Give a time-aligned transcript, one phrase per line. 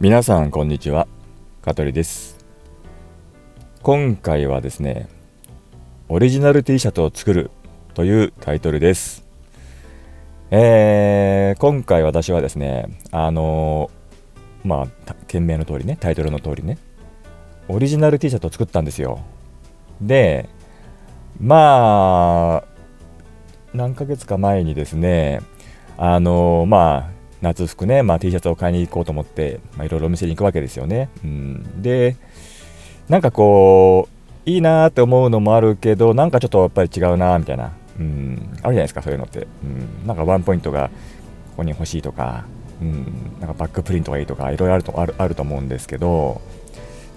[0.00, 1.06] 皆さんこんにちは。
[1.62, 2.44] 香取です。
[3.80, 5.08] 今回はですね
[6.08, 7.52] オリジナル T シャツを作る
[7.94, 9.24] というタイトルです。
[10.50, 16.76] えー、今回私はですねあのー、まあ件名の通りねタイトルの通りね
[17.68, 19.20] オリジナル T シャツを作ったんですよ。
[20.00, 20.48] で
[21.40, 22.64] まあ
[23.72, 25.40] 何ヶ月か前にですね
[25.96, 27.13] あのー、まあ
[27.44, 31.08] 夏服ね、まあ、T シャツを買いに行こうと思って、まあいろいろお店に行くわけですよね。
[31.22, 32.16] うん、で、
[33.08, 34.08] なんかこ
[34.46, 39.46] う、いいなって思うのもあるけど、なんかちょっとやっぱり違うなみたいな、うん、あるじゃないですか、そういうのって。
[39.62, 40.88] うん、なんかワンポイントが
[41.50, 42.44] ここに欲しいとか、
[42.80, 46.40] うん、なんかバックプリントがいいとか、いろいろあるとあるあると思うんですけど、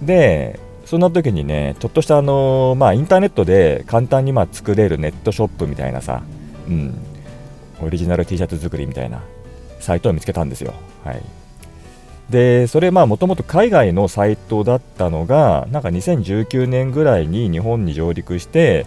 [0.02, 6.22] で、そんな時にね、ちょっとしたあのまあ、インターネットで簡単にま作れるネットショップみたいなさ、
[6.66, 6.94] うん、
[7.82, 9.22] オリジナル T シャツ作りみたいな。
[9.80, 10.74] サイトを見つけたんですよ。
[11.04, 11.22] はい、
[12.30, 18.86] でそれまあもともと海外のサイトだったのがなんか2019年ぐらいに日本に上陸して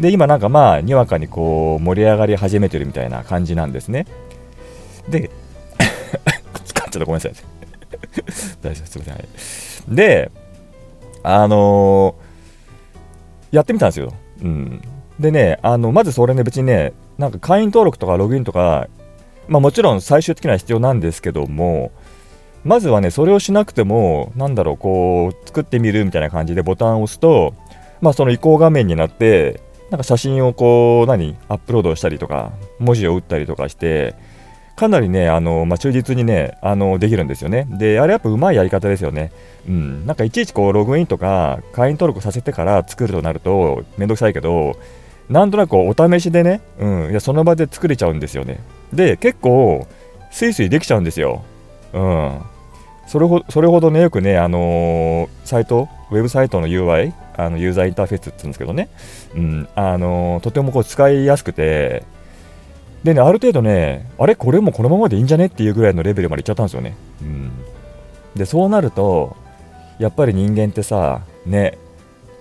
[0.00, 4.06] で今なんかまあにわかにこう盛り上がり始めてるみたいな感じなんですね。
[5.08, 5.30] で
[6.64, 7.32] ちゃったごめんなさい。
[8.62, 9.94] 大丈夫すみません。
[9.94, 10.30] で
[11.22, 14.12] あのー、やってみたんですよ。
[14.42, 14.82] うん、
[15.18, 18.88] でねあのまずそれね別にねなんか会員登録とかログインとか
[19.48, 21.92] まあ、もちろん最終的には必要なんですけども
[22.64, 27.54] まずはねそれをしなくてもなんだろうこう作ってみるみたいな感じでボタンを押すと
[28.00, 34.14] まあその移行画面になってなんか写真をこう何アップロードしたりとか文字を打ったりとかして
[34.76, 37.66] かなりねあの、まあ、忠実にねあのできるんですよね。
[37.70, 39.30] であれやっぱうまいやり方ですよね。
[39.68, 40.06] うん。
[40.06, 44.76] なんかいちいちこうログインとか会員登録させてから作るとなるとめんどくさいけど
[45.28, 48.60] なんとなくお試しでね、うん、いやその場で作れちゃうんですよね。
[48.94, 49.86] で結構
[50.30, 51.44] スイスイできちゃうんですよ。
[51.92, 52.40] うん。
[53.06, 58.88] それほそれほどね、よくね、あのー、サイト、ウェブサイトの UI、あのユーザーインターフェースって言うんですけどね、
[59.34, 62.04] うん、あのー、とてもこう使いやすくて、
[63.02, 66.96] でね、ある程度ね、あれ、これもこのままでいいんじゃねっていうぐらいのレベルまでいっちゃったんですよね。
[67.20, 67.50] うん、
[68.34, 69.36] で、そうなると、
[69.98, 71.78] やっぱり人間ってさ、ね、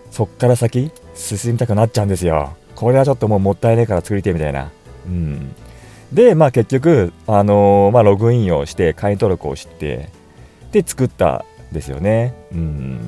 [0.09, 2.55] そっから先、進みたくなっちゃうんですよ。
[2.75, 4.71] これはちょっともうもったいないから作りてみたいな。
[5.05, 5.53] うん。
[6.13, 10.09] で、まあ、結局、あのー、まあ、ログインをして会員登録をして
[10.71, 12.33] で作ったんですよね。
[12.51, 12.99] うん。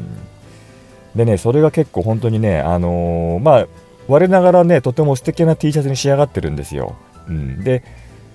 [1.16, 3.68] でねそれが結構本当にね、あのー、まあ、
[4.08, 6.96] 我ながらねとても素敵な T シャツに仕上がってるんですよ。
[7.28, 7.84] うん、で、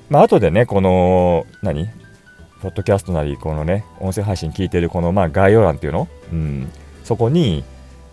[0.08, 1.88] まあ後でねこの何？
[2.60, 6.70] ポッドキャストなりこのね音声配信聞いてるこのまあ概要欄っていうの、うん、
[7.04, 7.64] そこに、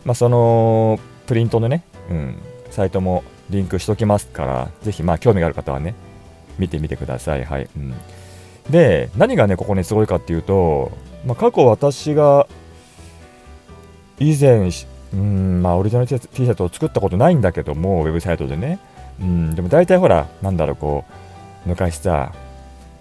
[0.06, 2.38] まあ、そのプリントのね、うん、
[2.72, 5.96] サイトもリンクしときますからぜひまあ興味がある方はね
[6.58, 7.46] 見てみてください。
[7.46, 7.94] はいうん、
[8.70, 10.92] で、何がね、ここね、すごいかっていうと、
[11.26, 12.48] まあ、過去私が
[14.20, 14.70] 以前、
[15.14, 18.80] うんまあ、オリジナル T シャツを作ったことないんだけども、ウェブサイトでね。
[19.20, 21.06] うん、でも大体ほら、なんだろう、こ
[21.66, 22.34] う、昔さ、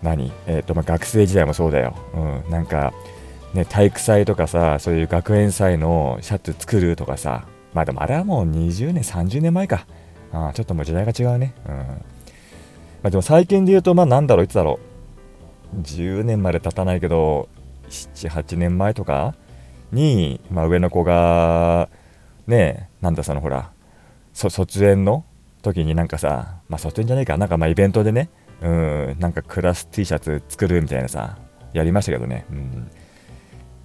[0.03, 0.33] 何？
[0.47, 1.95] えっ、ー、と、まあ、学生時代もそうだよ。
[2.15, 2.93] うん、なんか、
[3.55, 9.87] ね、体育祭とかさ、そういう学園祭のシャツ作るとかさ、まあでもあれはもう20年、30年前か。
[10.33, 11.55] あちょっともう時代が違うね。
[11.67, 12.16] うん。
[13.07, 14.81] まあ、でも最近で言うと、まあなんだろう、いつだろ
[15.73, 15.81] う。
[15.81, 17.49] 10年まで経たないけど、
[17.89, 19.37] 7、8年前とか
[19.93, 21.89] に、まあ、上の子が、
[22.49, 23.71] ねなんだそのほら、
[24.33, 25.25] 卒園の
[25.63, 28.29] 時になんかさ、まあ卒園じゃないか、なんかまあイベントでね、
[28.61, 31.39] うん、なんかクラス T シャツ作るみたいなさ、
[31.75, 32.45] やりましたけどね。
[32.51, 32.91] うん、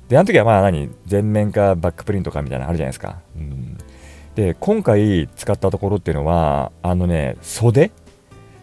[0.10, 3.20] で、あの時はまあ何、全面かバックプリントかみたいなのあるじゃないですか。
[3.36, 3.78] うん、
[4.34, 7.92] で、今回使ったところっていうのは、あのね、袖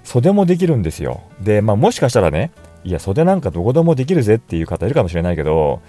[0.08, 1.20] 袖もできるんですよ。
[1.42, 2.50] で、まあ、もしかしたらね、
[2.82, 5.82] いや、袖なんかどこでもできるぜっていう方いるかもしれないけど、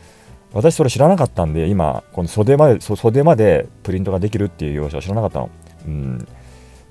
[0.52, 5.50] 私それ知らなかったんで、今、この袖まで、袖までプリントができるっていう用紙を知らなかったの。
[5.86, 6.28] うん。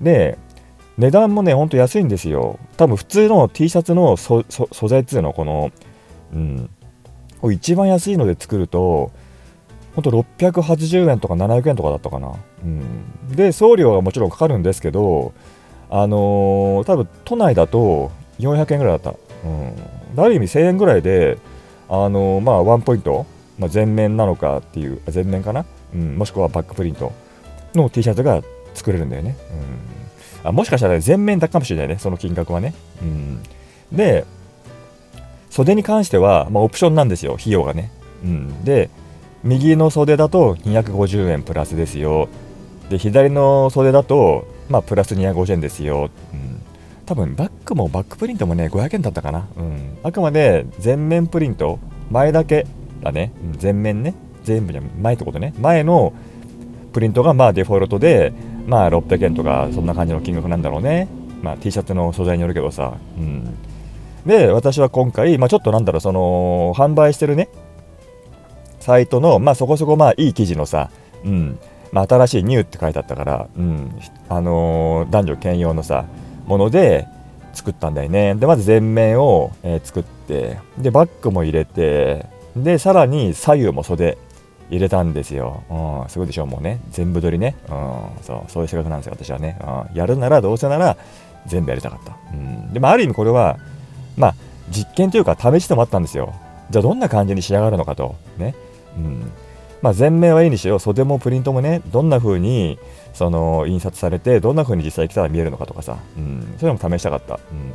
[0.01, 0.39] で、
[0.97, 2.57] 値段もね、ほんと安いんですよ。
[2.77, 4.43] 多分普通の T シャツの素
[4.87, 5.71] 材っていうの、この、
[6.33, 6.69] うん、
[7.53, 9.11] 一番安いので作ると、
[9.93, 12.33] ほんと680円とか700円とかだったかな。
[12.63, 12.81] うん、
[13.35, 15.33] で、送料はもちろんかかるんですけど、
[15.89, 19.19] あのー、多分都内だと400円ぐらいだった。
[19.47, 21.37] うん、ある意味1000円ぐらいで、
[21.87, 23.25] あのー、まあ、ワンポイント、
[23.57, 27.11] まあ、全面なのかっていう、全面かな、うん、もしくはバックプリント
[27.73, 28.41] の T シャツが
[28.73, 29.35] 作れるんだよね。
[30.43, 32.73] うん、あもしかしたら全面だかもしれないね、その金額はね。
[33.01, 33.41] うん、
[33.91, 34.25] で、
[35.49, 37.91] 袖に関しては、まあ、オプションなんですよ、費用がね。
[38.23, 38.89] うん、で、
[39.43, 42.27] 右の袖だと250円プラスですよ。
[42.89, 46.09] で、左の袖だと、まあ、プラス250円ですよ。
[46.33, 46.61] うん、
[47.05, 49.47] 多分バックもバックプリントもね、500円だったかな。
[49.57, 51.79] うん、あくまで全面プリント、
[52.11, 52.65] 前だけ
[53.01, 54.13] だね、うん、全面ね。
[54.43, 55.53] 全部じゃ前ってことね。
[55.59, 56.13] 前の
[56.93, 58.33] プリントがまあデフォルトで
[58.67, 61.07] まあ600円とかそんな感じの金額なんだろうね。
[61.41, 62.97] まあ T シャツの素材によるけどさ。
[63.17, 63.55] うん。
[64.25, 67.49] で私は今回、まあ、ちょっとなんだろうその販売してるね。
[68.79, 70.89] サイトの、まあ、そこそこまあいい記事のさ、
[71.23, 71.59] うん。
[71.91, 73.91] まあ、新しいニューって書いてあったから、うん
[74.29, 76.05] あのー、男女兼用のさ
[76.45, 77.07] もので
[77.53, 78.35] 作ったんだよね。
[78.35, 82.25] でまず前面を、えー、作ってでバッグも入れて
[82.55, 84.17] でさらに左右も袖
[84.69, 86.79] 入れたんですよ、うん、すごいでしょもうね。
[86.91, 89.57] 全部撮りね、うん、そうそういう性格なんですよ私はね、
[89.91, 90.95] うん、やるならどうせなら
[91.47, 93.57] 全部やりたかった、うん、でもある意味これは
[94.15, 94.35] まあ
[94.69, 96.35] 実験というか試してもあったんですよ。
[96.69, 98.53] じゃあどんな感じに仕上がるのかとね、
[98.95, 99.31] うん
[99.81, 102.77] まあ、前面はいいにしろ袖もプリントもねどんな風に
[103.13, 107.71] その印刷されてどんな風に実際来たら見えるのかとかさ、うん、そういうのも試したかった、うん、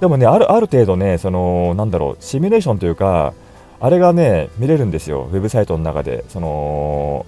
[0.00, 3.34] でもねあるある程度ねそのなんだろうシミュレーションというか
[3.80, 5.28] あれがね見れるんですよ。
[5.30, 6.24] ウェブサイトの中で。
[6.28, 7.26] その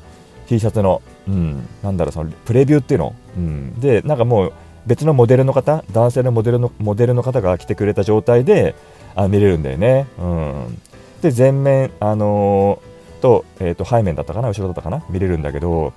[0.50, 4.52] T シャツの、うん、なんだろうそのプレビューっていうの、うん、でなんかもう
[4.84, 8.75] 別のモデルの方男性のモデルのモデルの方が来てくれた状態で
[9.14, 10.81] あ見れるんだよね、うん、
[11.22, 12.89] で前面あのー、
[13.20, 15.93] と,、えーと、背面だったかな後ろだったかな見れるんだけど、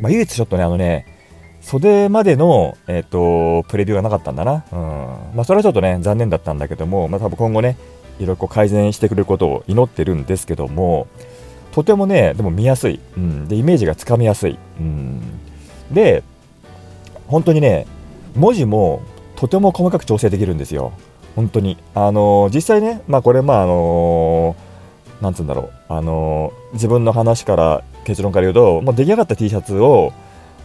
[0.00, 1.06] まあ、唯一ちょっとねあのね
[1.60, 4.78] 袖までの、えーと、プレビューがなかったんだな、うん。
[5.36, 7.76] まあ、それはちょっとね残念だったんだけども、まあ、多分今後ね
[8.18, 11.06] いろいろ改善してくれることを祈ってるんですけども
[11.72, 15.20] とてもねでも見やすい、うん、でイメージがつかみやすい、うん、
[15.92, 16.22] で
[17.28, 17.86] 本当にね
[18.34, 19.02] 文字も
[19.36, 20.92] とても細かく調整できるんですよ。
[21.34, 21.78] 本当に。
[21.94, 24.41] あのー、実際ねまあこれまああのー、
[25.22, 25.70] なんつうんだろう。
[25.88, 30.12] あのー、自分の話から結論から言うと、まあ、出来上がった T シャツを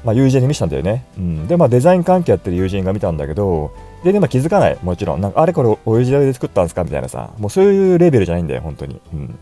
[0.03, 3.71] まあ、友人に見せたんだよね、うん、でまあデザイン関係やってる友人が見たんだけど
[4.03, 5.21] で、で、まあ、気づかない、もちろん。
[5.21, 6.83] なんかあれこれオリジナルで作ったんですか？
[6.83, 9.01] みたいなさ、もうそういうレベルじゃないんだよ、本当に。
[9.11, 9.39] うん、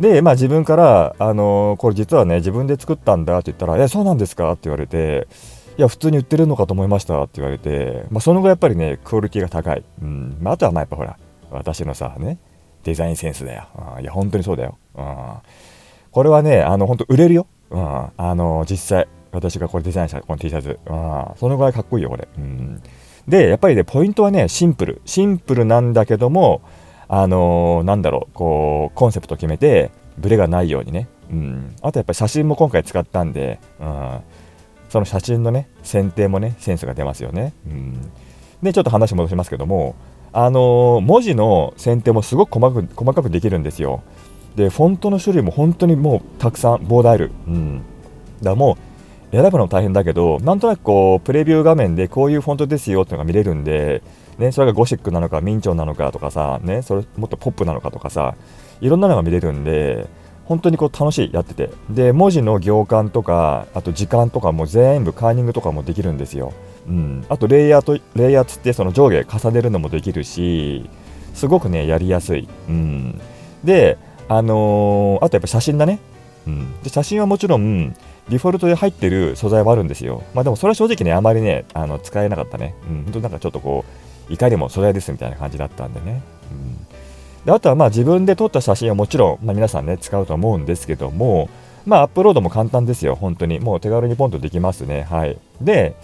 [0.00, 4.50] で、まあ自分から、あのー、これ実はね、自分で作ったんだって言ったら、え、そうなんですか？
[4.50, 5.28] って言われて、
[5.78, 7.22] いや、普通に売ってるのかと思いました。
[7.22, 9.84] って言われて、まあその後やっぱりね、クオリティが高い。
[10.02, 10.36] うん。
[10.40, 11.16] まああとはまあやっぱほら、
[11.52, 12.38] 私のさ、ね、
[12.86, 13.66] デザインセンスだよ。
[13.96, 14.78] うん、いや、本当にそうだよ。
[14.94, 15.16] うん。
[16.12, 17.48] これはね、あの、本当売れるよ。
[17.70, 18.10] うん。
[18.16, 20.78] あの、実際、私がこれデザインしたこの T シャツ。
[20.86, 21.24] うん。
[21.36, 22.28] そのぐらいかっこいいよ、これ。
[22.38, 22.80] うん。
[23.26, 25.02] で、やっぱりね、ポイントはね、シンプル。
[25.04, 26.62] シンプルなんだけども、
[27.08, 31.08] あのー、なんだろう、こう、コンセプト決めて、ブレがないようにね。
[31.30, 31.74] うん。
[31.82, 34.20] あとやっぱり写真も今回使ったんで、うん。
[34.88, 37.52] その写真のね、選定もね、センスが出ますよね。
[37.66, 38.12] うん。
[38.62, 39.96] で、ちょっと話戻しますけども、
[40.38, 44.02] あの、文字の選定もすごく細かく細かくできるんですよ。
[44.54, 47.30] で、フォントの種類も本当にもうたくさん、膨大ある。
[47.48, 47.78] うん。
[48.42, 48.76] だからも
[49.32, 54.02] う、選ぶの大変だけど、なんとなくこう、プレビュー画面でこういうフォントですよっていうのが見れるんで、
[54.36, 58.34] ね、それがゴシックなのか、明朝なのかとかさ、ね、それもっとポップなのかとかさ、
[58.82, 60.06] いろんなのが見れるんで、
[60.46, 61.70] 本当にこう楽しい、やってて。
[61.90, 66.52] で、文字の行間とか、あと時間とかも全部カーニングとかもできるんですよ。
[66.88, 67.26] うん。
[67.28, 70.88] あと、レイヤーと、レイヤーつってその上下重ねるのもできるし、
[71.34, 72.48] すごくね、やりやすい。
[72.68, 73.20] うん。
[73.64, 73.98] で、
[74.28, 75.98] あのー、あとやっぱ写真だね。
[76.46, 76.82] うん。
[76.82, 77.94] で、写真はもちろん、
[78.28, 80.22] デフォルトで入ってる素材はあるんですよ。
[80.34, 82.74] まあでもそれは正直ね、あまりね、あの使えなかったね。
[82.88, 83.84] うん、本当なんかちょっとこ
[84.30, 86.22] う、いかにも素材ですみたいな感じだったんでね。
[86.50, 86.75] うん、
[87.46, 91.48] であとはまあ自分で撮った写真はもちろん、まあ、皆さんね、使うと思うんですけども、
[91.86, 93.60] まあアップロードも簡単ですよ、本当に。
[93.60, 95.02] もう手軽にポンとできますね。
[95.02, 95.38] はい。
[95.60, 95.94] で、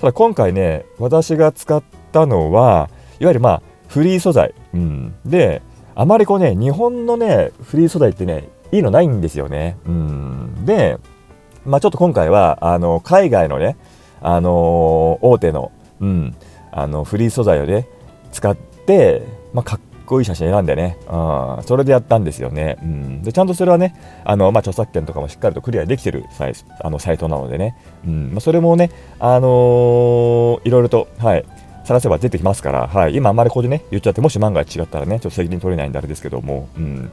[0.00, 2.88] ただ今回ね、私が使ったのは、
[3.20, 4.54] いわゆるまあフリー素材。
[4.72, 5.60] うん、で、
[5.94, 9.76] あまりこうね、日本のね、フリー素材ってね、いいのないんですよね。
[9.86, 10.96] うん、で、
[11.66, 13.76] まあ、ちょっと今回はあの海外のね、
[14.22, 16.34] あの大手の,、うん、
[16.72, 17.86] あのフリー素材をね
[18.32, 19.22] 使って、
[19.52, 23.94] まあ、かっこいい写真選んでね、うん、それでやったんですよね、うん、でちゃんとそれはね
[24.24, 28.30] あの、まあ、著作権とかもしっかりとクリアできてるサイあのサイトなのでね、うん。
[28.30, 31.44] まあ、それもね、あのー、いろいろと、はい、
[31.84, 37.10] 探せば出てきますから、はい、今あんまりここでね言っちゃってもし万が一違ったらねちょっと責任取れないんであれですけども、うん、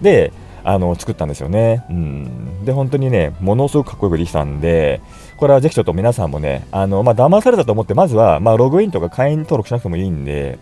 [0.00, 0.32] で
[0.66, 1.84] あの作ったんですよね。
[1.88, 5.00] うん、で、本当にね、ものすごくかっこよくできたんで、
[5.36, 10.58] これはぜひちょっと皆さんもね、あのまあ、騙されたと思って、まずは、まあ、ログインとか会員登録しなくてもいいんで、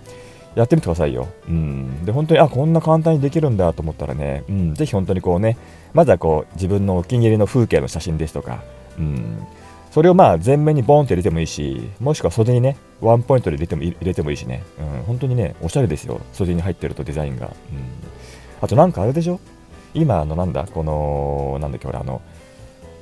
[0.55, 1.29] やってみてくださいよ。
[1.49, 2.05] うん。
[2.05, 5.57] で、本当に、あ、こんな簡単にできるんだと思ったらね、うん、ぜひ本当にこうね、
[5.93, 8.63] まずはこう、自分のお気に入りの風景の写真ですとか、
[8.99, 9.47] うん。
[9.91, 17.47] それをまあ前面にボンって入れてもいいし、もしくは袖にね、ワンポイントで入れても入れてもいいしね、うん、本当にね、おしゃれですよ、袖に入ってるとデザインが。
[17.47, 17.53] うん、
[18.61, 19.39] あとなんかあれでしょ？
[19.95, 22.21] 今、あの、なんだ、この、なんだっけ、俺、あの、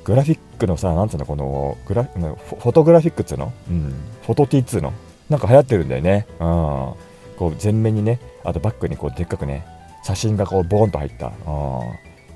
[0.05, 3.95] グラフィックのさ、なんつうの、このグラフォトグラフィックっつうの、うん、
[4.27, 4.93] フォト T2 の、
[5.31, 6.27] なんか流行ってるんだよね。
[6.41, 6.93] うん。
[7.37, 9.65] こう、前面にね、あとバックにこう、でっかくね、
[10.03, 11.33] 写真がこうボーンと入った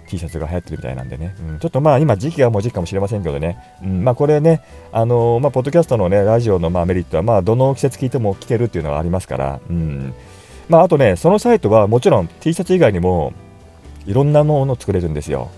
[0.08, 4.62] T シャツが流行ってるみたいなんでね、うん、ちょっとまあ今時期がもう時期かもしれませんけどね、うん、まあこれね、
[4.92, 10.14] あのー、まあポッドキャストのね、ラジオのまあメリットは、まあどの季節聞いても聞けるっていうのがありますから、うん、
[10.68, 13.32] まああとね、そのサイトはもちろん T シャツ以外にも
[14.06, 15.50] いろんなものを作れるんですよ。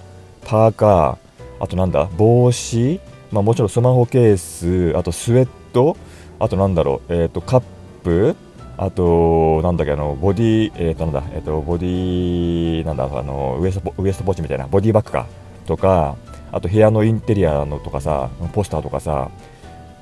[0.46, 5.96] パーカー、あとなんだ、帽子、まあもちろんスマホケース、あとスウェット、
[6.38, 7.62] あとなんだろう、えっ、ー、とカッ
[8.02, 8.34] プ、
[8.78, 15.26] あと、なんだっけ、あの、ボディ、えっ、ー、と、なんだ、えっ、ー、と、ボディ、なんだ、あの、ウエスト、ウエストポーチみたいな、ボディバッグか、
[15.66, 16.16] とか、
[16.52, 19.30] あと部屋のインテリアのとかさ、ポスターとかさ、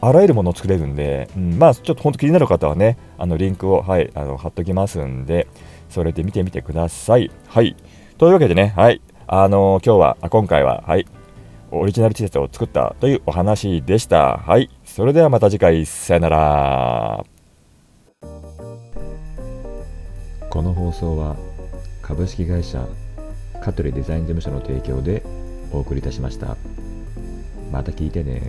[0.02, 5.48] あらゆるものを作れるんで、うん、まあ、ちょっと本当気になる方はね、あの、リンクを、はい、あの、貼っときますんで、
[5.88, 7.30] それで見てみてください。
[7.48, 7.74] はい。
[8.18, 11.06] というわけでね、はい、あの今日は、今回は、はい、
[11.70, 14.36] オリジナル T シャツを作ったというお話でした。
[14.36, 14.70] はい。
[14.84, 17.35] それではまた次回、さよなら。
[20.56, 21.36] この放送は
[22.00, 22.88] 株式会社
[23.62, 25.22] 香取デザイン事務所の提供で
[25.70, 26.56] お送りいたしました。
[27.70, 28.40] また聞いてね